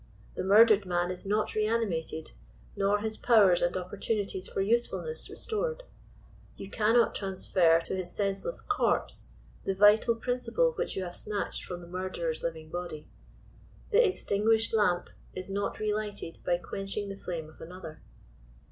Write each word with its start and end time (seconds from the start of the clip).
The 0.33 0.43
murdered 0.43 0.83
man 0.87 1.11
is 1.11 1.27
not 1.27 1.53
reanimated, 1.53 2.31
nor 2.75 2.97
his 3.01 3.17
powers 3.17 3.61
and 3.61 3.77
opportunities 3.77 4.47
for 4.47 4.59
usefulness 4.59 5.29
restored. 5.29 5.83
You 6.55 6.71
cannot 6.71 7.13
transfer 7.13 7.79
to 7.81 7.95
his 7.95 8.11
senseless 8.11 8.61
corpse 8.61 9.27
the 9.63 9.75
vital 9.75 10.15
principle 10.15 10.71
which 10.71 10.95
you 10.95 11.03
have 11.03 11.15
snatched 11.15 11.63
from 11.63 11.81
the 11.81 11.87
murderer's 11.87 12.41
living 12.41 12.71
body. 12.71 13.09
The 13.91 14.03
extinguished 14.03 14.73
lamp 14.73 15.11
is 15.35 15.51
not 15.51 15.77
relighted 15.77 16.39
by 16.43 16.57
quenching 16.57 17.09
the 17.09 17.15
flame 17.15 17.47
of 17.47 17.61
another. 17.61 18.01